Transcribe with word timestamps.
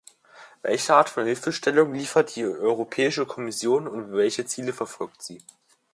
Welche 0.63 0.95
Art 0.95 1.09
von 1.09 1.25
Hilfestellung 1.25 1.93
liefert 1.93 2.35
die 2.35 2.43
Europäische 2.43 3.27
Kommission, 3.27 3.87
und 3.87 4.13
welche 4.13 4.47
Ziele 4.47 4.73
verfolgt 4.73 5.21
sie? 5.21 5.43